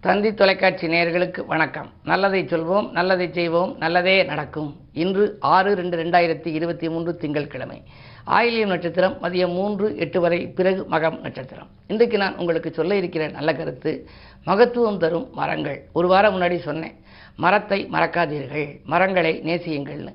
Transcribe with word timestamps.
தந்தி 0.00 0.34
தொலைக்காட்சி 0.34 0.86
நேயர்களுக்கு 0.86 1.46
வணக்கம். 1.46 1.88
நல்லதை 2.04 2.44
சொல்வோம் 2.44 2.90
நல்லதை 2.90 3.32
செய்வோம் 3.32 3.76
நல்லதே 3.78 4.22
நடக்கும். 4.22 4.76
இன்று 4.92 5.36
ஆறு 5.40 5.74
ரெண்டு 5.74 5.96
ரெண்டாயிரத்தி 6.02 6.46
இருபத்தி 6.46 6.88
மூன்று 6.88 7.16
திங்கட்கிழமை. 7.16 7.82
ஆயிலியம் 8.24 8.68
நட்சத்திரம் 8.68 9.16
மதியம் 9.22 9.52
மூன்று 9.52 9.96
எட்டு 9.96 10.20
வரை 10.20 10.48
பிறகு 10.58 10.86
மகம் 10.90 11.20
நட்சத்திரம். 11.20 11.68
இன்றைக்கு 11.86 12.16
நான் 12.16 12.36
உங்களுக்கு 12.36 12.72
சொல்ல 12.72 12.94
இருக்கிற 12.94 13.28
நல்ல 13.28 13.54
கருத்து 13.54 14.08
மகத்துவம் 14.44 14.96
தரும் 14.96 15.28
மரங்கள். 15.32 15.80
ஒரு 15.92 16.08
வாரம் 16.08 16.40
முன்னாடி 16.40 16.58
சொன்னேன் 16.58 16.96
மரத்தை 17.36 17.88
மறக்காதீர்கள் 17.92 18.68
மரங்களை 18.84 19.40
நேசியுங்கள்னு. 19.44 20.14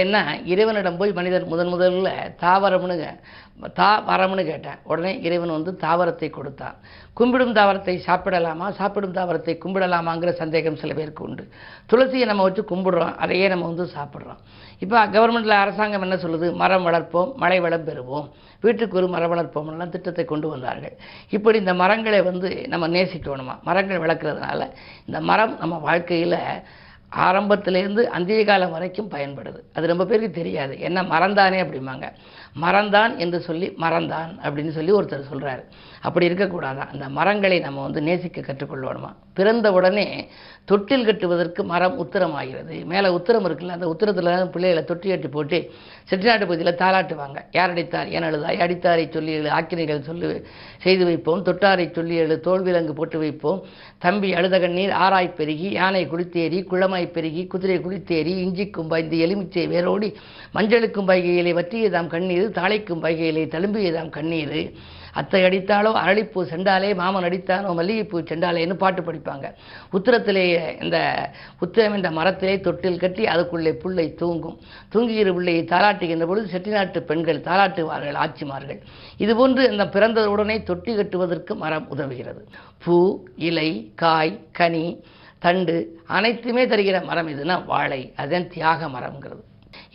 ஏன்னா 0.00 0.20
இறைவனிடம் 0.52 0.98
போய் 1.00 1.12
மனிதன் 1.12 1.50
முதன் 1.52 1.72
முதல்ல 1.74 2.10
தாவரம்னு 2.42 2.96
தா 3.72 3.88
மரம்னு 4.08 4.44
கேட்டேன். 4.44 4.78
உடனே 4.82 5.10
இறைவன் 5.26 5.56
வந்து 5.56 5.72
தாவரத்தை 5.80 6.28
கொடுத்தான். 6.30 6.76
கும்பிடும் 7.18 7.56
தாவரத்தை 7.58 7.94
சாப்பிடலாமா? 8.06 8.66
சாப்பிடும் 8.70 9.14
தாவரத்தை 9.14 9.54
கும்பிடலாமாங்கிற 9.64 10.30
சந்தேகம் 10.30 10.76
சில 10.76 10.94
பேருக்கு 10.94 11.24
உண்டு. 11.24 11.44
துளசியை 11.92 12.24
நம்ம 12.24 12.42
வச்சு 12.42 12.62
கும்பிடுறோம். 12.70 13.14
அதையே 13.14 13.48
நம்ம 13.48 13.66
வந்து 13.66 13.84
சாப்பிட்றோம். 13.96 14.40
இப்போ 14.78 15.06
கவர்மெண்ட்டில் 15.06 15.62
அரசாங்கம் 15.64 16.02
என்ன 16.02 16.16
சொல்லுது? 16.16 16.54
மரம் 16.54 16.86
வளர்ப்போம் 16.86 17.34
மழை 17.34 17.60
வளம் 17.60 17.86
பெறுவோம். 17.88 18.28
வீட்டுக்கு 18.60 18.96
ஒரு 18.96 19.08
மரம் 19.08 19.32
வளர்ப்போம் 19.32 19.70
எல்லாம் 19.72 19.90
திட்டத்தை 19.90 20.24
கொண்டு 20.24 20.48
வந்தார்கள். 20.48 20.96
இப்படி 21.30 21.58
இந்த 21.58 21.74
மரங்களை 21.74 22.22
வந்து 22.22 22.50
நம்ம 22.68 22.88
நேசிக்கணுமா? 22.88 23.62
மரங்கள் 23.62 24.02
வளர்க்குறதுனால 24.06 24.70
இந்த 25.06 25.20
மரம் 25.20 25.58
நம்ம 25.58 25.78
வாழ்க்கையில் 25.78 26.38
ஆரம்பத்திலேருந்து 27.16 28.04
அந்திய 28.04 28.44
காலம் 28.44 28.70
வரைக்கும் 28.70 29.10
பயன்படுது. 29.10 29.60
அது 29.74 29.86
ரொம்ப 29.86 30.06
பேருக்கு 30.06 30.30
தெரியாது. 30.30 30.80
என்ன 30.80 31.02
மறந்தானே 31.02 31.62
அப்படிம்பாங்க. 31.64 32.12
மறந்தான் 32.62 33.16
என்று 33.16 33.40
சொல்லி 33.40 33.74
மறந்தான் 33.80 34.38
அப்படின்னு 34.42 34.70
சொல்லி 34.70 34.92
ஒருத்தர் 34.92 35.24
சொல்கிறாரு 35.32 35.64
அப்படி 36.06 36.24
இருக்கக்கூடாதான் 36.28 36.90
அந்த 36.94 37.06
மரங்களை 37.18 37.58
நம்ம 37.66 37.82
வந்து 37.86 38.00
நேசிக்க 38.08 38.40
கற்றுக்கொள்ளணுமா? 38.40 39.10
பிறந்த 39.38 39.68
உடனே 39.72 40.06
தொட்டில் 40.70 41.06
கட்டுவதற்கு 41.06 41.62
மரம் 41.70 41.96
உத்தரமாகிறது. 42.02 42.74
மேலே 42.92 43.08
உத்தரம் 43.18 43.46
இருக்குல்ல 43.48 43.76
அந்த 43.76 43.86
உத்தரத்தில் 43.92 44.50
பிள்ளைகளை 44.54 44.82
தொட்டி 44.90 45.08
கட்டி 45.08 45.28
போட்டு 45.28 45.58
செட்டிநாட்டு 46.10 46.46
பகுதியில் 46.50 46.80
தாளாட்டுவாங்க. 46.82 47.38
யார் 47.52 47.72
அடித்தார் 47.74 48.10
ஏன் 48.16 48.26
அழுதாய்? 48.28 48.60
அடித்தாரை 48.64 49.06
சொல்லி 49.16 49.32
எழு 49.38 49.50
ஆக்கினைகள் 49.58 50.06
சொல்லி 50.08 50.28
செய்து 50.84 51.04
வைப்போம். 51.04 51.44
தொட்டாரை 51.48 51.86
சொல்லி 51.98 52.16
எழு 52.24 52.36
தோல் 52.46 52.66
விலங்கு 52.68 52.94
போட்டு 53.00 53.18
வைப்போம். 53.18 53.60
தம்பி 53.98 54.30
அழுத 54.40 54.58
கண்ணீர் 54.64 54.94
ஆராய் 55.04 55.34
பெருகி 55.40 55.70
யானை 55.78 56.04
குளித்தேறி 56.12 56.60
குளமாய் 56.72 57.12
பெருகி 57.16 57.44
குதிரை 57.46 57.78
குளித்தேறி 57.78 58.34
இஞ்சிக்கும் 58.46 58.90
பாய்ந்து 58.92 59.18
எலுமிச்சை 59.26 59.66
வேரோடி 59.74 60.10
மஞ்சளுக்கும் 60.54 61.08
பைகையிலே 61.12 61.54
வற்றியதாம் 61.60 62.12
கண்ணீர் 62.16 62.54
தாளைக்கும் 62.60 63.02
பைகையிலே 63.04 63.46
தழும்பியதாம் 63.54 64.14
கண்ணீர். 64.18 64.58
அத்தை 65.20 65.40
அடித்தாலோ 65.44 65.90
அரளிப்பூ 66.02 66.40
செண்டாலே 66.52 66.90
மாமன் 67.00 67.26
அடித்தானோ 67.28 67.74
மல்லிகைப்பூ 67.78 68.20
செண்டாலேன்னு 68.30 68.74
பாட்டு 68.82 69.02
படிப்பாங்க. 69.02 69.46
உத்தரத்திலேயே 69.92 70.82
இந்த 70.82 70.98
உத்திரம் 71.60 71.96
என்ற 71.98 72.10
மரத்திலே 72.10 72.60
தொட்டில் 72.60 73.00
கட்டி 73.04 73.26
அதுக்குள்ளே 73.26 73.72
புள்ளை 73.74 74.06
தூங்கும். 74.22 74.58
தூங்குகிற 74.88 75.32
பிள்ளையை 75.32 75.64
தாளாட்டுகின்ற 75.64 76.26
பொழுது 76.26 76.46
செட்டிநாட்டு 76.54 77.00
பெண்கள் 77.10 77.44
தாளாட்டுவார்கள் 77.48 78.20
ஆட்சிமார்கள். 78.24 78.80
இதுபோன்று 79.18 79.64
இந்த 79.72 79.86
பிறந்தவுடனே 79.96 80.62
தொட்டி 80.62 80.94
கட்டுவதற்கு 80.94 81.54
மரம் 81.64 81.88
உதவுகிறது. 81.96 82.42
பூ 82.84 82.96
இலை 83.48 83.70
காய் 83.94 84.38
கனி 84.52 84.86
தண்டு 85.38 85.74
அனைத்துமே 86.06 86.62
தருகிற 86.66 86.98
மரம் 87.04 87.28
எதுனா 87.28 87.64
வாழை. 87.64 88.02
அதுதான் 88.16 88.48
தியாக 88.48 88.88
மரம்ங்கிறது. 88.88 89.42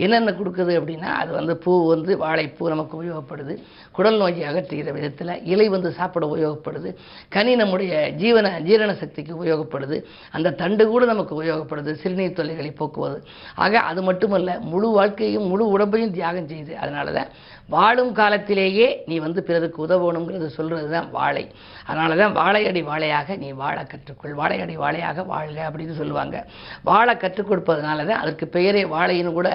என்னென்ன 0.04 0.32
கொடுக்குது 0.32 0.74
அப்படின்னா 0.80 1.10
அது 1.22 1.32
வந்து 1.32 1.58
பூ 1.64 1.72
வந்து 1.94 2.12
வாழைப்பூ 2.24 2.70
நமக்கு 2.74 2.96
உபயோகப்படுது. 3.02 3.56
குடல் 3.92 4.20
நோயை 4.22 4.44
அகற்றுகிற 4.50 4.92
விதத்தில் 4.98 5.34
இலை 5.54 5.68
வந்து 5.70 5.92
சாப்பிட 5.92 6.26
உபயோகப்படுது. 6.26 6.92
கனி 7.30 7.56
நம்முடைய 7.56 7.94
ஜீவன 8.22 8.54
ஜீரண 8.68 8.94
சக்திக்கு 8.94 9.34
உபயோகப்படுது. 9.40 10.00
அந்த 10.32 10.52
தண்டு 10.52 10.88
கூட 10.88 11.06
நமக்கு 11.06 11.36
உபயோகப்படுது. 11.40 11.94
சிறுநீர் 11.94 12.38
தொல்லைகளை 12.40 12.72
போக்குவது. 12.72 13.20
ஆக 13.56 13.80
அது 13.80 14.02
மட்டுமல்ல 14.02 14.60
முழு 14.60 14.90
வாழ்க்கையும் 14.90 15.48
முழு 15.54 15.66
உடம்பையும் 15.78 16.16
தியாகம் 16.18 16.50
செய்யுது 16.52 16.76
அதனால 16.76 17.12
தான் 17.12 17.32
வாழும் 17.70 18.14
காலத்திலேயே 18.20 18.86
நீ 19.10 19.16
வந்து 19.20 19.44
பிறருக்கு 19.48 19.80
உதவணுங்கிறது 19.86 20.48
சொல்கிறது 20.58 20.88
தான் 20.90 21.10
வாழை. 21.12 21.44
அதனால 21.86 22.16
தான் 22.16 22.34
வாழையடி 22.40 22.82
வாழையாக 22.90 23.38
நீ 23.38 23.50
வாழ 23.52 23.78
கற்றுக்கொள். 23.92 24.34
வாழையடி 24.40 24.76
வாழையாக 24.84 25.26
வாழ்க 25.26 25.60
அப்படின்னு 25.70 25.96
சொல்லுவாங்க. 26.00 26.38
வாழ 26.84 27.08
கற்றுக் 27.16 27.50
கொடுப்பதனால 27.50 28.06
தான் 28.06 28.22
அதற்கு 28.24 28.48
பெயரே 28.56 28.84
வாழைன்னு 28.96 29.32
கூட 29.40 29.50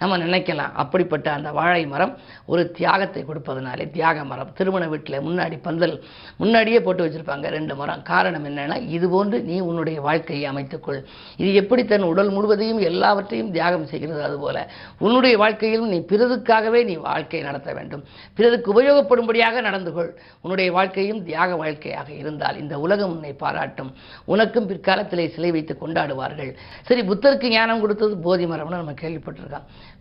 நம்ம 0.00 0.18
நினைக்கலாம். 0.24 0.72
அப்படிப்பட்ட 0.82 1.28
அந்த 1.38 1.52
வாழை 1.58 1.82
மரம் 1.92 2.14
ஒரு 2.52 2.64
தியாகத்தை 2.78 3.22
கொடுப்பதனாலே 3.30 3.86
தியாக 3.96 4.24
மரம். 4.30 4.52
திருமண 4.58 4.86
வீட்டில் 4.92 5.24
முன்னாடி 5.28 5.58
பந்தல் 5.66 5.96
முன்னாடியே 6.42 6.80
போட்டு 6.86 7.04
வச்சுருப்பாங்க 7.06 7.50
ரெண்டு 7.56 7.76
மரம். 7.80 8.02
காரணம் 8.12 8.46
என்னென்னா 8.50 8.78
இது 8.96 9.08
போன்று 9.14 9.40
நீ 9.50 9.58
உன்னுடைய 9.68 9.98
வாழ்க்கையை 10.08 10.44
அமைத்துக்கொள். 10.52 11.00
இது 11.42 11.50
எப்படி 11.62 11.84
தன் 11.92 12.08
உடல் 12.12 12.30
முழுவதையும் 12.36 12.80
எல்லாவற்றையும் 12.90 13.52
தியாகம் 13.56 13.88
செய்கிறது 13.92 14.22
அதுபோல 14.28 14.66
உன்னுடைய 15.04 15.34
வாழ்க்கையிலும் 15.44 15.92
நீ 15.94 16.00
பிறதுக்காகவே 16.12 16.80
நீ 16.90 16.96
வாழ்க்கை 17.08 17.42
நடத்த 17.48 17.70
வேண்டும். 17.78 18.02
பிறருக்கு 18.36 18.70
உபயோகப்படும்படியாக 18.74 19.60
நடந்து 19.68 19.92
கொள். 19.92 20.10
உன்னுடைய 20.42 20.68
வாழ்க்கையும் 20.72 21.22
தியாக 21.28 21.56
வாழ்க்கையாக 21.62 22.10
இருந்தால் 22.12 22.56
இந்த 22.62 22.74
உலகம் 22.78 23.12
உன்னை 23.14 23.32
பாராட்டும். 23.42 23.90
உனக்கும் 24.32 24.68
பிற்காலத்திலே 24.70 25.26
சிலை 25.34 25.50
வைத்து 25.50 25.74
கொண்டாடுவார்கள். 25.82 26.50
சரி 26.88 27.02
புத்தருக்கு 27.10 27.48
ஞானம் 27.56 27.80
கொடுத்தது 27.80 28.16
போதி 28.16 28.44
மரம்னு 28.46 28.80
நம்ம 28.80 28.92
கேள்விப்பட்டிருக்கோம். 29.02 29.51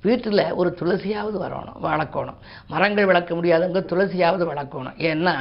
வீட்டில் 0.06 0.44
ஒரு 0.60 0.70
துளசியாவது 0.80 1.38
வரணும் 1.44 1.78
வளர்க்கணும். 1.88 2.38
மரங்கள் 2.74 3.10
வளர்க்க 3.10 3.32
முடியாதவங்க 3.38 3.82
துளசியாவது 3.92 4.44
வளர்க்கணும். 4.52 4.96
ஏன்னா 5.10 5.34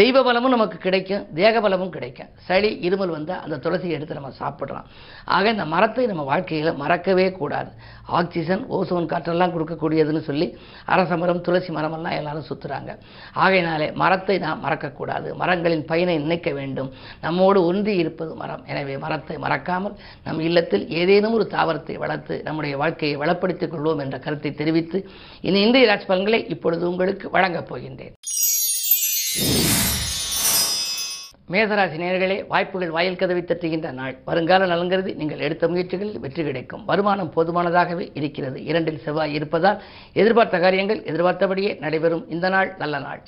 தெய்வ 0.00 0.22
பலமும் 0.28 0.54
நமக்கு 0.56 0.78
கிடைக்கும் 0.86 1.26
தேக 1.40 1.60
பலமும் 1.60 1.92
கிடைக்கும். 1.96 2.30
சளி 2.48 2.70
இருமல் 2.88 3.14
வந்தால் 3.16 3.42
அந்த 3.44 3.58
துளசியை 3.64 3.94
எடுத்து 3.98 4.18
நம்ம 4.18 4.32
சாப்பிடலாம். 4.42 4.88
ஆக 5.36 5.44
இந்த 5.56 5.66
மரத்தை 5.74 6.06
நம்ம 6.12 6.24
வாழ்க்கையில் 6.32 6.78
மறக்கவே 6.82 7.26
கூடாது. 7.40 7.70
ஆக்சிஜன் 8.18 8.64
ஓசோன் 8.76 9.08
காற்றெல்லாம் 9.12 9.52
கொடுக்கக்கூடியதுன்னு 9.54 10.22
சொல்லி 10.28 10.46
அரச 10.94 11.16
மரம் 11.22 11.42
துளசி 11.48 11.70
மரமெல்லாம் 11.76 12.16
எல்லாரும் 12.20 12.48
சுற்றுறாங்க 12.50 12.90
ஆகையினாலே 13.44 13.88
மரத்தை 14.02 14.36
நாம் 14.46 14.64
மறக்கக்கூடாது. 14.66 15.28
மரங்களின் 15.42 15.84
பயனை 15.92 16.16
நினைக்க 16.24 16.50
வேண்டும். 16.58 16.90
நம்மோடு 17.26 17.60
ஒன்றி 17.70 17.94
இருப்பது 18.02 18.34
மரம். 18.42 18.64
எனவே 18.72 18.96
மரத்தை 19.04 19.36
மறக்காமல் 19.46 19.96
நம் 20.26 20.42
இல்லத்தில் 20.48 20.86
ஏதேனும் 21.00 21.36
ஒரு 21.38 21.46
தாவரத்தை 21.56 21.96
வளர்த்து 22.04 22.36
நம்முடைய 22.48 22.74
வாழ்க்கையை 22.82 23.16
பயன்படுத்திக் 23.50 23.74
கொள்வோம் 23.74 24.00
என்ற 24.00 24.18
கருத்தை 24.18 24.54
தெரிவித்து 24.54 24.98
இனி 25.40 25.60
இந்திய 25.60 25.86
ராசி 25.86 26.04
பலன்களை 26.04 26.46
இப்பொழுது 26.48 26.88
உங்களுக்கு 26.88 27.30
வழங்கப் 27.30 27.74
போகின்றேன். 27.74 28.14
மேசராசி 31.52 31.96
நேர்களே 32.00 32.46
வாய்ப்புகள் 32.48 32.90
வாயில் 32.90 33.16
கதவை 33.16 33.42
தட்டுகின்ற 33.42 33.92
நாள். 33.92 34.18
வருங்கால 34.24 34.66
நலங்கிறது 34.66 35.14
நீங்கள் 35.14 35.38
எடுத்த 35.38 35.68
முயற்சிகளில் 35.68 36.20
வெற்றி 36.20 36.42
கிடைக்கும். 36.42 36.84
வருமானம் 36.84 37.32
போதுமானதாகவே 37.36 38.10
இருக்கிறது. 38.14 38.64
இரண்டில் 38.64 39.02
செவ்வாய் 39.04 39.34
இருப்பதால் 39.34 39.82
எதிர்பார்த்த 40.12 40.58
காரியங்கள் 40.58 41.04
எதிர்பார்த்தபடியே 41.04 41.72
நடைபெறும். 41.80 42.30
இந்த 42.30 42.48
நாள் 42.48 42.74
நல்ல 42.78 42.98
நாள். 42.98 43.22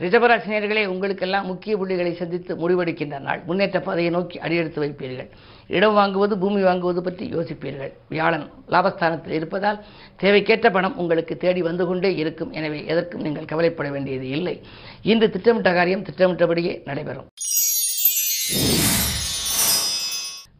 ரிஷபராசினியர்களே 0.00 0.86
உங்களுக்கெல்லாம் 0.86 1.46
முக்கிய 1.46 1.76
புள்ளிகளை 1.76 2.14
சந்தித்து 2.14 2.52
முடிவெடுக்கின்ற 2.62 3.18
நாள். 3.20 3.42
முன்னேற்ற 3.46 3.80
பாதையை 3.80 4.12
நோக்கி 4.12 4.38
அடியெடுத்து 4.38 4.80
வைப்பீர்கள். 4.84 5.28
இடம் 5.68 5.96
வாங்குவது 5.98 6.34
பூமி 6.42 6.62
வாங்குவது 6.62 7.00
பற்றி 7.06 7.26
யோசிப்பீர்கள். 7.34 7.92
வியாழன் 8.08 8.46
லாபஸ்தானத்தில் 8.74 9.36
இருப்பதால் 9.38 9.82
தேவைக்கேற்ற 10.22 10.70
பணம் 10.72 10.96
உங்களுக்கு 10.96 11.36
தேடி 11.36 11.62
வந்து 11.62 11.86
கொண்டே 11.86 12.16
இருக்கும். 12.16 12.52
எனவே 12.52 12.86
எதற்கும் 12.86 13.24
நீங்கள் 13.28 13.50
கவலைப்பட 13.52 13.90
வேண்டியது 13.90 14.28
இல்லை. 14.28 14.56
இன்று 15.02 15.28
திட்டமிட்ட 15.30 15.72
காரியம் 15.72 16.06
திட்டமிட்டபடியே 16.10 16.74
நடைபெறும். 16.90 17.30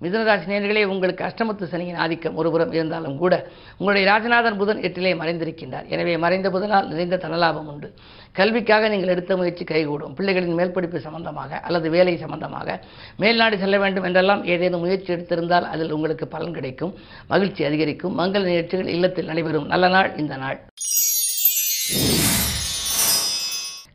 மிதுனராசி 0.04 0.46
நேர்களே 0.50 0.84
உங்களுக்கு 0.92 1.22
அஷ்டமத்து 1.26 1.64
சனியின் 1.72 1.98
ஆதிக்கம் 2.04 2.38
ஒருபுறம் 2.40 2.72
இருந்தாலும் 2.72 3.18
கூட 3.18 3.34
உங்களுடைய 3.78 4.04
ராஜநாதன் 4.12 4.56
புதன் 4.60 4.80
எட்டிலே 4.86 5.12
மறைந்திருக்கின்றார். 5.20 5.86
எனவே 5.94 6.14
மறைந்த 6.24 6.50
புதனால் 6.50 6.88
நிறைந்த 6.88 7.20
தனலாபம் 7.24 7.68
உண்டு. 7.72 7.90
கல்விக்காக 8.34 8.88
நீங்கள் 8.88 9.12
எடுத்த 9.14 9.32
முயற்சி 9.36 9.64
கைகூடும். 9.64 10.14
பிள்ளைகளின் 10.18 10.58
மேல்படிப்பு 10.58 10.98
சம்பந்தமாக 11.06 11.60
அல்லது 11.66 11.90
வேலை 11.90 12.14
சம்பந்தமாக 12.16 12.78
மேல்நாடு 13.22 13.56
செல்ல 13.58 13.78
வேண்டும் 13.78 14.06
என்றெல்லாம் 14.08 14.44
ஏதேனும் 14.44 14.84
முயற்சி 14.84 15.10
எடுத்திருந்தால் 15.14 15.68
அதில் 15.72 15.94
உங்களுக்கு 15.96 16.28
பலன் 16.28 16.56
கிடைக்கும் 16.58 16.94
மகிழ்ச்சி 17.32 17.64
அதிகரிக்கும் 17.64 18.18
மங்கள 18.18 18.42
நிகழ்ச்சிகள் 18.52 18.94
இல்லத்தில் 18.96 19.30
நடைபெறும். 19.32 19.66
நல்ல 19.66 19.88
நாள் 19.88 20.10
இந்த 20.16 20.36
நாள். 20.36 20.58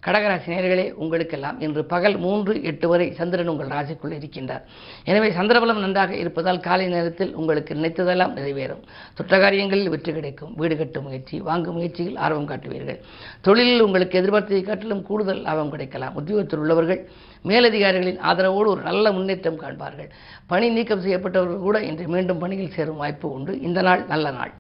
கடகராசி 0.08 0.50
நேர்களே 0.52 0.84
உங்களுக்கெல்லாம் 1.04 1.58
இன்று 1.66 1.82
பகல் 1.94 2.18
மூன்று 2.26 2.54
எட்டு 2.70 2.88
வரை 2.92 3.08
சந்திரன் 3.18 3.50
உங்கள் 3.54 3.72
ராசிக்குள் 3.76 4.14
இருக்கின்றார். 4.18 4.64
எனவே 5.10 5.30
சந்திரபலம் 5.38 5.82
நன்றாக 5.86 6.14
இருப்பதால் 6.24 6.62
காலை 6.68 6.86
நேரத்தில் 6.94 7.34
உங்களுக்கு 7.40 7.76
நினைத்ததெல்லாம் 7.80 8.36
நிறைவேறும். 8.38 8.84
சுற்றகாரியங்களில் 9.18 9.92
வெற்றி 9.94 10.14
கிடைக்கும். 10.14 10.54
வீடு 10.62 10.78
கட்டும் 10.78 11.06
முயற்சி 11.08 11.38
வாங்கும் 11.50 11.78
முயற்சியில் 11.80 12.18
ஆர்வம் 12.26 12.50
காட்டுவீர்கள். 12.52 13.00
தொழிலில் 13.48 13.86
உங்களுக்கு 13.88 14.20
எதிர்பார்த்ததை 14.22 14.62
காட்டிலும் 14.70 15.04
கூடுதல் 15.10 15.44
லாபம் 15.48 15.74
கிடைக்கலாம். 15.76 16.16
உத்தியோகத்தில் 16.22 16.64
உள்ளவர்கள் 16.66 17.02
மேலதிகாரிகளின் 17.50 18.24
ஆதரவோடு 18.30 18.72
ஒரு 18.76 18.82
நல்ல 18.90 19.12
முன்னேற்றம் 19.18 19.62
காண்பார்கள். 19.64 20.10
பணி 20.54 20.70
நீக்கம் 20.78 21.06
செய்யப்பட்டவர்கள் 21.08 21.66
கூட 21.68 21.80
இன்று 21.90 22.08
மீண்டும் 22.16 22.42
பணியில் 22.46 22.76
சேரும் 22.78 23.02
வாய்ப்பு 23.04 23.28
உண்டு. 23.38 23.54
இந்த 23.70 23.82
நாள் 23.82 24.04
நல்ல 24.14 24.32
நாள். 24.40 24.54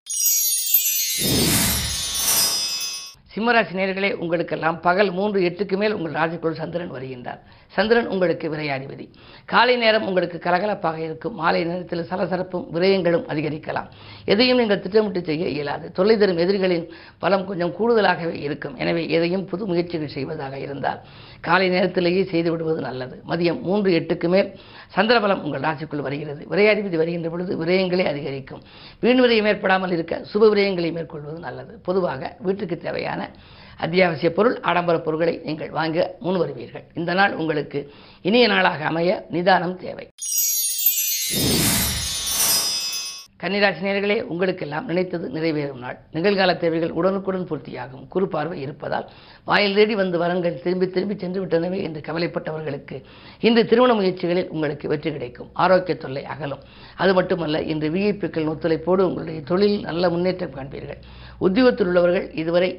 சிம்மராசி 3.37 3.73
நேர்களே 3.79 4.09
உங்களுக்கெல்லாம் 4.13 4.77
பகல் 4.81 5.11
மூன்று 5.11 5.39
எட்டுக்கு 5.41 5.75
மேல் 5.77 5.93
உங்கள் 5.93 6.15
ராசிக்குள் 6.21 6.59
சந்திரன் 6.61 6.91
வருகின்றார். 6.91 7.41
சந்திரன் 7.77 8.07
உங்களுக்கு 8.13 8.45
விரையாதிபதி. 8.53 9.05
காலை 9.53 9.75
நேரம் 9.83 10.05
உங்களுக்கு 10.09 10.37
கலகலப்பாக 10.45 10.97
இருக்கும். 11.07 11.35
மாலை 11.41 11.61
நேரத்தில் 11.69 12.07
சலசலப்பும் 12.11 12.65
விரயங்களும் 12.75 13.25
அதிகரிக்கலாம். 13.31 13.89
எதையும் 14.33 14.59
நீங்கள் 14.61 14.81
திட்டமிட்டு 14.85 15.21
செய்ய 15.29 15.45
இயலாது. 15.55 15.85
தொல்லை 15.97 16.15
தரும் 16.17 16.41
எதிரிகளின் 16.45 16.85
பலம் 17.23 17.45
கொஞ்சம் 17.49 17.73
கூடுதலாகவே 17.79 18.35
இருக்கும். 18.47 18.75
எனவே 18.83 19.03
எதையும் 19.17 19.45
புது 19.51 19.65
முயற்சிகள் 19.71 20.15
செய்வதாக 20.15 20.55
இருந்தால் 20.65 21.01
காலை 21.47 21.67
நேரத்திலேயே 21.75 22.23
செய்து 22.33 22.51
விடுவது 22.51 22.81
நல்லது. 22.87 23.15
மதியம் 23.31 23.59
மூன்று 23.67 23.91
எட்டுக்கு 23.99 24.29
மேல் 24.35 24.49
சந்திரபலம் 24.95 25.43
உங்கள் 25.45 25.65
ராசிக்குள் 25.67 26.05
வருகிறது. 26.07 26.41
விரையாதிபதி 26.51 26.97
வருகின்ற 27.03 27.29
பொழுது 27.29 27.53
விரயங்களே 27.61 28.07
அதிகரிக்கும். 28.13 28.63
வீண் 29.05 29.21
விரயம் 29.25 29.49
ஏற்படாமல் 29.51 29.95
இருக்க 29.97 30.21
சுப 30.33 30.49
விரயங்களை 30.53 30.91
மேற்கொள்வது 30.97 31.39
நல்லது. 31.47 31.73
பொதுவாக 31.87 32.35
வீட்டுக்கு 32.47 32.77
தேவையான 32.77 33.21
அத்தியாவசிய 33.83 34.29
பொருள் 34.33 34.55
ஆடம்பர 34.59 34.99
பொருட்களை 34.99 35.41
நீங்கள் 35.43 35.69
வாங்க 35.69 36.15
முன் 36.19 36.39
வருவீர்கள் 36.41 36.85
இந்த 36.93 37.13
நாள் 37.13 37.33
உங்களுக்கு 37.33 37.79
இனிய 38.21 38.47
நாளாக 38.47 38.85
அமைய 38.85 39.25
நிதானம் 39.29 39.77
தேவை. 39.79 40.05
கன்னிராசினியர்களே 43.41 44.15
உங்களுக்கெல்லாம் 44.21 44.85
நினைத்தது 44.85 45.25
நிறைவேறும் 45.29 45.83
நாள். 45.83 45.97
நிகழ்கால 46.13 46.57
தேவைகள் 46.57 46.89
உடனுக்குடன் 46.89 47.47
பூர்த்தியாகும். 47.49 48.07
குறு 48.07 48.27
பார்வை 48.27 48.61
இருப்பதால் 48.61 49.09
வாயில் 49.45 49.75
தேடி 49.75 49.95
வந்து 49.95 50.17
வரங்கள் 50.17 50.61
திரும்பி 50.63 50.87
திரும்பி 50.89 51.15
சென்று 51.17 51.45
விட்டனவே 51.45 51.81
என்று 51.81 52.01
கவலைப்பட்டவர்களுக்கு 52.07 53.03
இன்று 53.39 53.65
திருமண 53.65 53.93
முயற்சிகளில் 53.93 54.49
உங்களுக்கு 54.49 54.87
வெற்றி 54.87 55.11
கிடைக்கும். 55.11 55.49
ஆரோக்கிய 55.53 55.97
தொல்லை 55.97 56.25
அகலும். 56.25 56.63
அது 56.97 57.13
மட்டுமல்ல 57.13 57.61
இன்று 57.61 57.89
விஐபிக்கள் 57.89 58.51
ஒத்துழைப்போடு 58.53 59.03
உங்களுடைய 59.09 59.41
தொழிலில் 59.41 59.87
நல்ல 59.89 60.09
முன்னேற்றம் 60.09 60.55
காண்பீர்கள். 60.55 61.01
உத்தியோகத்தில் 61.37 61.87
உள்ளவர்கள் 61.87 62.31
இதுவரை 62.33 62.71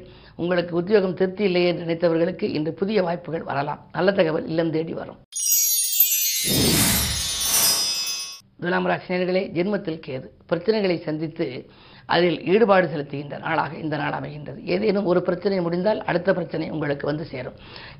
உங்களுக்கு 0.43 0.75
உத்தியோகம் 0.75 1.13
திருப்தி 1.13 1.43
இல்லை 1.43 1.63
என்று 1.65 1.85
நினைத்தவர்களுக்கு 1.85 2.43
இன்று 2.43 2.71
புதிய 2.73 3.03
வாய்ப்புகள் 3.03 3.43
வரலாம். 3.43 3.89
நல்ல 3.91 4.11
தகவல் 4.11 4.47
இல்லம் 4.47 4.71
தேடி 4.71 4.93
வரும். 4.93 5.17
துலாம் 8.59 8.87
ராசினியர்களே 8.87 9.43
ஜென்மத்தில் 9.57 9.99
கேது. 10.07 10.27
பிரச்சனைகளை 10.49 10.97
சந்தித்து 10.99 11.45
அதில் 12.15 12.37
ஈடுபாடு 12.51 12.87
செலுத்துகின்ற 12.93 13.37
நாளாக 13.45 13.71
இந்த 13.83 13.95
நாள் 14.01 14.17
அமைகின்றது. 14.19 14.59
ஏதேனும் 14.73 15.09
ஒரு 15.11 15.21
பிரச்சனை 15.27 15.57
முடிந்தால் 15.65 16.03
அடுத்த 16.09 16.29
பிரச்சனை 16.37 16.67
உங்களுக்கு 16.75 17.05
வந்து 17.11 17.25
சேரும். 17.31 17.57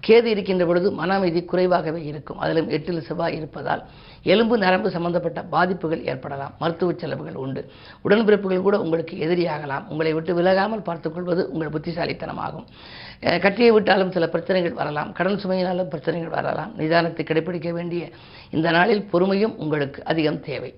கேது 0.07 0.29
இருக்கின்ற 0.33 0.65
பொழுது 0.69 0.89
மன 0.99 1.15
அமைதி 1.19 1.41
குறைவாகவே 1.51 2.01
இருக்கும். 2.11 2.39
அதிலும் 2.45 2.69
எட்டில் 2.77 3.07
செவ்வாய் 3.09 3.37
இருப்பதால் 3.39 3.83
எலும்பு 4.31 4.55
நரம்பு 4.63 4.89
சம்பந்தப்பட்ட 4.95 5.41
பாதிப்புகள் 5.53 6.05
ஏற்படலாம். 6.11 6.55
மருத்துவ 6.61 6.93
செலவுகள் 7.01 7.37
உண்டு. 7.43 7.61
உடன்பிறப்புகள் 8.07 8.65
கூட 8.67 8.77
உங்களுக்கு 8.85 9.15
எதிரியாகலாம். 9.27 9.85
உங்களை 9.91 10.13
விட்டு 10.17 10.33
விலகாமல் 10.39 10.87
பார்த்துக்கொள்வது 10.89 11.43
உங்கள் 11.51 11.73
புத்திசாலித்தனமாகும். 11.75 12.65
கட்டியை 13.45 13.71
விட்டாலும் 13.71 14.13
சில 14.17 14.27
பிரச்சனைகள் 14.35 14.77
வரலாம். 14.81 15.11
கடன் 15.19 15.39
சுமையினாலும் 15.43 15.91
பிரச்சனைகள் 15.93 16.35
வரலாம். 16.37 16.73
நிதானத்தை 16.77 17.23
கடைபிடிக்க 17.25 17.71
வேண்டிய 17.79 18.03
இந்த 18.57 18.67
நாளில் 18.77 19.07
பொறுமையும் 19.13 19.55
உங்களுக்கு 19.65 20.01
அதிகம் 20.11 20.41
தேவை. 20.49 20.71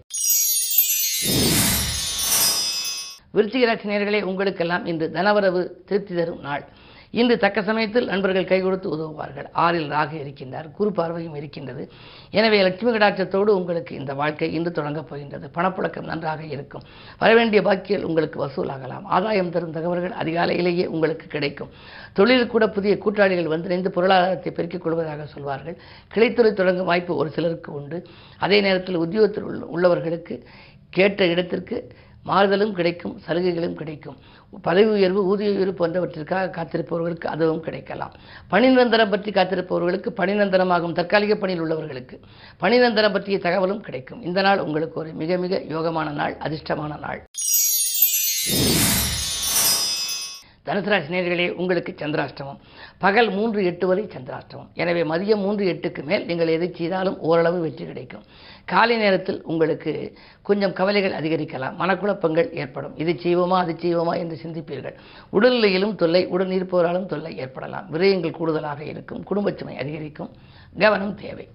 விருச்சிக 3.34 3.66
ராசினியர்களே 3.66 4.22
உங்களுக்கெல்லாம் 4.22 4.86
இன்று 4.86 5.10
தனவரவு 5.14 5.68
திருப்தி 5.86 6.16
தரும் 6.16 6.40
நாள். 6.40 6.64
இன்று 7.10 7.38
தக்க 7.38 7.64
சமயத்தில் 7.64 8.06
நண்பர்கள் 8.06 8.46
கை 8.46 8.62
கொடுத்து 8.62 8.90
உதவுவார்கள். 8.90 9.50
ஆறில் 9.52 9.88
ராக 9.88 10.18
இருக்கின்றார் 10.18 10.72
குரு 10.72 10.92
பார்வையும் 10.92 11.36
இருக்கின்றது. 11.36 11.92
எனவே 12.30 12.62
லட்சுமி 12.62 12.98
கடாட்சத்தோடு 12.98 13.48
உங்களுக்கு 13.48 13.96
இந்த 13.96 14.14
வாழ்க்கை 14.14 14.54
இன்று 14.54 14.72
தொடங்கப் 14.72 15.10
போகின்றது. 15.10 15.50
பணப்புழக்கம் 15.56 16.04
நன்றாக 16.04 16.44
இருக்கும். 16.44 16.82
வரவேண்டிய 17.20 17.62
பாக்கியல் 17.62 18.04
உங்களுக்கு 18.04 18.48
வசூலாகலாம். 18.48 19.02
ஆதாயம் 19.04 19.50
தரும் 19.50 19.72
தகவல்கள் 19.72 20.14
அதிகாலையிலேயே 20.22 20.86
உங்களுக்கு 20.86 21.28
கிடைக்கும். 21.28 21.70
தொழிலில் 22.14 22.48
கூட 22.48 22.68
புதிய 22.68 22.98
கூட்டாளிகள் 22.98 23.60
வந்திணைந்து 23.60 23.88
பொருளாதாரத்தை 23.88 24.52
பெருக்கிக் 24.52 24.82
கொள்வதாக 24.82 25.26
சொல்வார்கள். 25.26 25.78
கிளைத்துறை 26.16 26.54
தொடங்கும் 26.54 26.86
வாய்ப்பு 26.86 27.16
ஒரு 27.16 27.30
சிலருக்கு 27.30 27.74
உண்டு. 27.74 28.08
அதே 28.38 28.62
நேரத்தில் 28.62 28.96
உத்தியோகத்தில் 28.96 29.44
உள்ள- 29.44 29.66
உள்ளவர்களுக்கு 29.76 30.42
கேட்ட 30.90 31.26
இடத்திற்கு 31.26 31.88
மாறுதலும் 32.30 32.74
கிடைக்கும் 32.80 33.16
சலுகைகளும் 33.26 33.78
கிடைக்கும். 33.80 34.18
பதவி 34.68 34.90
உயர்வு 34.98 35.22
ஊதிய 35.32 35.50
உயர்வு 35.56 35.74
போன்றவற்றிற்காக 35.80 36.52
காத்திருப்பவர்களுக்கு 36.58 37.28
அதுவும் 37.34 37.64
கிடைக்கலாம். 37.68 38.14
பணிநிரந்தரம் 38.52 39.12
பற்றி 39.14 39.32
காத்திருப்பவர்களுக்கு 39.38 40.12
பணிநிரந்தரமாகும் 40.20 40.96
தற்காலிக 41.00 41.36
பணியில் 41.44 41.64
உள்ளவர்களுக்கு 41.66 42.18
பணிநிரந்தரம் 42.64 43.16
பற்றிய 43.18 43.40
தகவலும் 43.48 43.84
கிடைக்கும். 43.88 44.22
இந்த 44.30 44.42
நாள் 44.48 44.64
உங்களுக்கு 44.68 45.00
ஒரு 45.04 45.14
மிக 45.24 45.38
மிக 45.46 45.62
யோகமான 45.76 46.12
நாள் 46.22 46.36
அதிர்ஷ்டமான 46.48 47.00
நாள். 47.06 47.22
தனுசராசி 50.68 51.10
நேர்களே 51.14 51.46
உங்களுக்கு 51.62 51.92
சந்திராஷ்டமம். 52.00 52.60
பகல் 53.04 53.30
மூன்று 53.38 53.60
எட்டு 53.70 53.86
வரை 53.90 54.04
சந்திராஷ்டமம். 54.16 54.68
எனவே 54.82 55.04
மதியம் 55.12 55.42
மூன்று 55.46 55.64
எட்டுக்கு 55.72 56.02
மேல் 56.10 56.26
நீங்கள் 56.26 56.54
எதை 56.56 56.70
செய்தாலும் 56.80 57.18
ஓரளவு 57.30 57.60
வெற்றி 57.66 57.86
கிடைக்கும். 57.86 58.26
காலை 58.72 58.98
நேரத்தில் 58.98 59.44
உங்களுக்கு 59.44 59.92
கொஞ்சம் 60.42 60.74
கவலைகள் 60.74 61.14
அதிகரிக்கலாம். 61.14 61.76
மனக்குழப்பங்கள் 61.80 62.54
ஏற்படும். 62.54 62.98
இது 62.98 63.12
செய்வோமா 63.14 63.58
அது 63.58 63.76
செய்வோமா 63.82 64.18
என்று 64.18 64.40
சிந்திப்பீர்கள். 64.44 64.96
உடல்நிலையிலும் 65.34 65.96
தொல்லை 65.96 66.26
உடன் 66.26 66.50
இருப்பவராலும் 66.50 67.06
தொல்லை 67.06 67.38
ஏற்படலாம். 67.38 67.88
விரயங்கள் 67.94 68.32
கூடுதலாக 68.32 68.84
இருக்கும். 68.84 69.24
குடும்பச்சுமை 69.24 69.76
அதிகரிக்கும். 69.78 70.32
கவனம் 70.80 71.16
தேவை. 71.16 71.48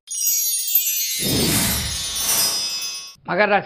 மகர 3.29 3.61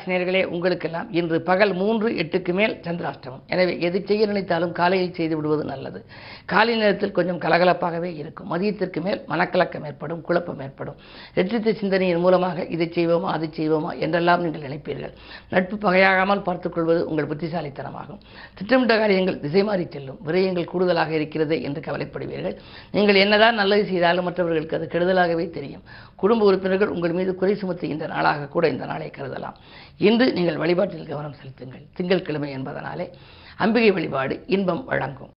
உங்களுக்கெல்லாம் 0.54 1.08
இன்று 1.18 1.38
பகல் 1.48 1.72
மூன்று 1.80 2.08
எட்டுக்கு 2.22 2.52
மேல் 2.58 2.74
சந்திராஷ்டமம். 2.86 3.42
எனவே 3.52 3.72
எது 3.86 3.98
செய்ய 4.08 4.26
நினைத்தாலும் 4.30 4.72
காலையில் 4.80 5.16
செய்து 5.18 5.34
விடுவது 5.38 5.64
நல்லது. 5.72 6.00
காலை 6.52 6.74
நேரத்தில் 6.82 7.14
கொஞ்சம் 7.18 7.40
கலகலப்பாகவே 7.44 8.10
இருக்கும். 8.20 8.48
மதியத்திற்கு 8.52 9.00
மேல் 9.06 9.20
மனக்கலக்கம் 9.32 9.86
ஏற்படும் 9.90 10.22
குழப்பம் 10.28 10.60
ஏற்படும். 10.66 10.96
வெற்றித்த 11.36 11.74
சிந்தனையின் 11.80 12.22
மூலமாக 12.24 12.66
இதை 12.76 12.88
செய்வோமா 12.96 13.28
அதை 13.36 13.48
செய்வோமா 13.58 13.92
என்றெல்லாம் 14.06 14.42
நீங்கள் 14.44 14.64
நினைப்பீர்கள். 14.68 15.14
நட்பு 15.54 15.76
பகையாகாமல் 15.86 16.44
பார்த்துக்கொள்வது 16.48 17.02
உங்கள் 17.10 17.30
புத்திசாலித்தனமாகும். 17.32 18.20
திட்டமிட்ட 18.60 18.96
காரியங்கள் 19.02 19.40
திசை 19.44 19.64
மாறி 19.70 19.86
செல்லும். 19.96 20.18
விரயங்கள் 20.28 20.70
கூடுதலாக 20.72 21.12
இருக்கிறது 21.18 21.56
என்று 21.68 21.82
கவலைப்படுவீர்கள். 21.88 22.56
நீங்கள் 22.96 23.20
என்னதான் 23.24 23.60
நல்லது 23.62 23.84
செய்தாலும் 23.92 24.26
மற்றவர்களுக்கு 24.28 24.78
அது 24.78 24.88
கெடுதலாகவே 24.94 25.46
தெரியும். 25.58 25.84
குடும்ப 26.22 26.44
உறுப்பினர்கள் 26.50 26.94
உங்கள் 26.96 27.16
மீது 27.18 27.34
குறை 27.42 27.54
சுமத்துகின்ற 27.60 28.06
நாளாக 28.16 28.48
கூட 28.56 28.64
இந்த 28.68 28.84
நாளை 28.92 29.10
கருதலாம். 29.18 29.49
இன்று 29.98 30.32
நீங்கள் 30.32 30.56
வழிபாட்டில் 30.56 31.08
கவனம் 31.08 31.36
செலுத்துங்கள். 31.40 31.84
திங்கட்கிழமை 31.94 32.50
என்பதனாலே 32.58 33.06
அம்பிகை 33.56 33.90
வழிபாடு 33.90 34.44
இன்பம் 34.46 34.84
வழங்கும். 34.84 35.32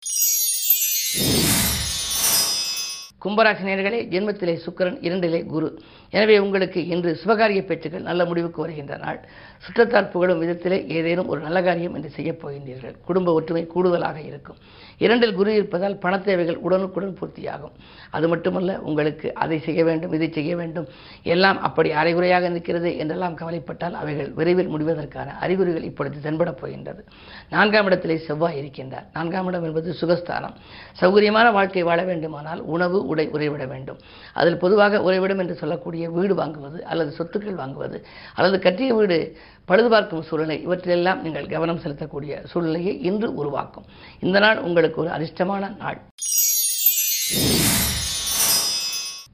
கும்பராசி 3.25 3.63
நேர்களே 3.63 3.99
ஜென்மத்திலே 4.13 4.59
சுக்கரன் 4.65 4.97
இரண்டிலே 5.07 5.45
குரு. 5.45 5.81
எனவே 6.09 6.39
உங்களுக்கு 6.39 6.87
இன்று 6.87 7.19
சுபகாரிய 7.25 7.65
பேச்சுக்கள் 7.65 8.01
நல்ல 8.01 8.25
முடிவுக்கு 8.25 8.61
வருகின்ற 8.61 8.97
நாள். 8.97 9.19
சுற்றத்தார் 9.57 10.09
புகழும் 10.09 10.41
விதத்திலே 10.41 10.87
ஏதேனும் 10.87 11.27
ஒரு 11.27 11.41
நல்ல 11.41 11.61
காரியம் 11.61 11.93
என்று 11.93 12.09
செய்யப் 12.09 12.47
போகின்றீர்கள். 12.47 12.95
குடும்ப 13.05 13.33
ஒற்றுமை 13.33 13.67
கூடுதலாக 13.67 14.21
இருக்கும். 14.21 14.55
இரண்டில் 14.97 15.33
குரு 15.33 15.53
இருப்பதால் 15.53 15.97
பண 15.97 16.19
தேவைகள் 16.19 16.57
உடனுக்குடன் 16.57 17.17
பூர்த்தியாகும். 17.21 17.71
அது 18.11 18.27
மட்டுமல்ல 18.27 18.79
உங்களுக்கு 18.79 19.33
அதை 19.33 19.59
செய்ய 19.59 19.83
வேண்டும் 19.83 20.13
இதை 20.13 20.31
செய்ய 20.31 20.55
வேண்டும். 20.55 20.87
எல்லாம் 21.23 21.61
அப்படி 21.61 21.91
அரைகுறையாக 21.91 22.49
நிற்கிறது 22.49 22.97
என்றெல்லாம் 22.97 23.35
கவலைப்பட்டால் 23.35 23.93
அவைகள் 23.93 24.29
விரைவில் 24.29 24.69
முடிவதற்கான 24.69 25.27
அறிகுறிகள் 25.39 25.83
இப்பொழுது 25.83 26.31
தென்படப் 26.31 26.59
போகின்றது. 26.61 27.05
நான்காம் 27.49 27.85
இடத்திலே 27.85 28.17
செவ்வாய் 28.17 28.59
இருக்கின்றார். 28.61 29.05
நான்காம் 29.13 29.47
இடம் 29.47 29.63
என்பது 29.63 29.95
சுகஸ்தானம். 30.01 30.53
சௌகரியமான 31.01 31.51
வாழ்க்கை 31.51 31.83
வாழ 31.83 32.03
வேண்டுமானால் 32.03 32.61
உணவு 32.61 33.09
உடை 33.11 33.25
உறைவிட 33.35 33.65
வேண்டும். 33.73 33.99
அதில் 34.39 34.61
பொதுவாக 34.63 35.01
உறைவிடம் 35.07 35.41
என்று 35.43 35.55
சொல்லக்கூடிய 35.61 36.09
வீடு 36.17 36.35
வாங்குவது 36.41 36.79
அல்லது 36.91 37.11
சொத்துக்கள் 37.19 37.61
வாங்குவது 37.61 37.99
அல்லது 38.35 38.59
கட்டிய 38.65 38.91
வீடு 38.99 39.19
பழுதுபார்க்கும் 39.67 40.27
சூழ்நிலை 40.29 40.57
இவற்றிலெல்லாம் 40.67 41.23
நீங்கள் 41.25 41.51
கவனம் 41.55 41.83
செலுத்தக்கூடிய 41.85 42.43
சூழ்நிலையை 42.53 42.95
இன்று 43.09 43.29
உருவாக்கும். 43.41 43.87
இந்த 44.19 44.39
நாள் 44.45 44.61
உங்களுக்கு 44.67 45.01
ஒரு 45.03 45.11
அதிர்ஷ்டமான 45.17 45.63
நாள். 45.83 45.99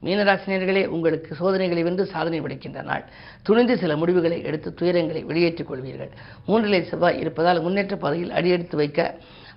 மீனராசினியர்களே 0.06 0.82
உங்களுக்கு 0.96 1.30
சோதனைகளை 1.38 1.82
வென்று 1.86 2.04
சாதனை 2.12 2.38
படைக்கின்ற 2.40 2.82
நாள். 2.90 3.04
துணிந்து 3.46 3.74
சில 3.82 3.92
முடிவுகளை 3.96 4.38
எடுத்து 4.48 4.68
துயரங்களை 4.80 5.22
வெளியேற்றிக் 5.30 5.70
கொள்வீர்கள். 5.70 6.12
மூன்றிலே 6.48 6.80
செவ்வாய் 6.90 7.18
இருப்பதால் 7.22 7.62
முன்னேற்ற 7.64 7.96
பாதையில் 7.96 8.34
அடியெடுத்து 8.38 8.76
வைக்க 8.76 9.00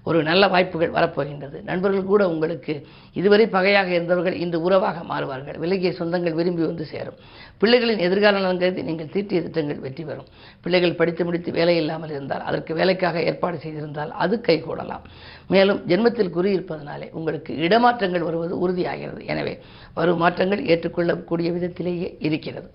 ஒரு 0.10 0.20
நல்ல 0.27 0.43
வாய்ப்புகள் 0.53 0.93
வரப்போகின்றது. 0.96 1.58
நண்பர்கள் 1.70 2.10
கூட 2.12 2.24
உங்களுக்கு 2.29 2.74
இதுவரை 3.20 3.46
பகையாக 3.55 3.89
இருந்தவர்கள் 3.96 4.38
இன்று 4.43 4.60
உறவாக 4.62 5.03
மாறுவார்கள். 5.12 5.58
விலகிய 5.63 5.91
சொந்தங்கள் 6.00 6.38
விரும்பி 6.39 6.63
வந்து 6.65 6.86
சேரும். 6.86 7.17
பிள்ளைகளின் 7.62 8.01
எதிர்கால 8.05 8.39
நலன் 8.39 8.62
கருதி 8.62 8.81
நீங்கள் 8.81 9.12
தீட்டிய 9.15 9.39
திட்டங்கள் 9.41 9.84
வெற்றி 9.86 10.03
பெறும். 10.03 10.29
பிள்ளைகள் 10.63 10.98
படித்து 11.01 11.25
முடித்து 11.25 11.51
வேலை 11.51 11.75
இல்லாமல் 11.81 12.10
இருந்தால் 12.10 12.46
அதற்கு 12.50 12.74
வேலைக்காக 12.79 13.22
ஏற்பாடு 13.22 13.58
செய்திருந்தால் 13.65 14.12
அது 14.24 14.38
கைகூடலாம். 14.48 15.03
மேலும் 15.48 15.81
ஜென்மத்தில் 15.91 16.34
குறி 16.38 16.51
இருப்பதனாலே 16.58 17.10
உங்களுக்கு 17.12 17.53
இடமாற்றங்கள் 17.67 18.27
வருவது 18.29 18.55
உறுதியாகிறது. 18.63 19.22
எனவே 19.34 19.53
வரும் 19.93 20.24
மாற்றங்கள் 20.24 20.65
ஏற்றுக்கொள்ளக்கூடிய 20.65 21.51
விதத்திலேயே 21.58 22.10
இருக்கிறது. 22.29 22.70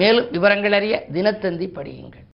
மேலும் 0.00 0.30
விவரங்கள் 0.30 0.72
அறிய 0.72 0.96
தினத்தந்தி 1.12 1.68
படியுங்கள். 1.78 2.26